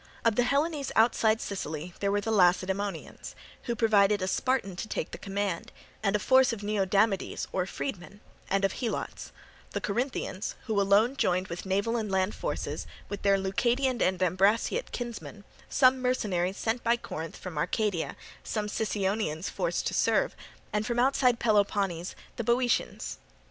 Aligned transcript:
Of 0.25 0.35
the 0.35 0.41
Hellenes 0.45 0.91
outside 0.95 1.39
Sicily 1.41 1.93
there 1.99 2.11
were 2.11 2.21
the 2.21 2.31
Lacedaemonians, 2.31 3.35
who 3.65 3.75
provided 3.75 4.19
a 4.23 4.27
Spartan 4.27 4.75
to 4.77 4.87
take 4.87 5.11
the 5.11 5.19
command, 5.19 5.71
and 6.01 6.15
a 6.15 6.17
force 6.17 6.51
of 6.51 6.63
Neodamodes 6.63 7.45
or 7.51 7.67
Freedmen, 7.67 8.19
and 8.49 8.65
of 8.65 8.73
Helots; 8.73 9.31
the 9.73 9.79
Corinthians, 9.79 10.55
who 10.65 10.81
alone 10.81 11.17
joined 11.17 11.49
with 11.49 11.67
naval 11.67 11.97
and 11.97 12.09
land 12.11 12.33
forces, 12.33 12.87
with 13.09 13.21
their 13.21 13.37
Leucadian 13.37 14.01
and 14.01 14.19
Ambraciot 14.23 14.91
kinsmen; 14.91 15.43
some 15.69 16.01
mercenaries 16.01 16.57
sent 16.57 16.83
by 16.83 16.97
Corinth 16.97 17.37
from 17.37 17.59
Arcadia; 17.59 18.15
some 18.43 18.67
Sicyonians 18.67 19.49
forced 19.51 19.85
to 19.85 19.93
serve, 19.93 20.35
and 20.73 20.83
from 20.83 20.97
outside 20.97 21.37
Peloponnese 21.37 22.15
the 22.37 22.43
Boeotians. 22.43 23.19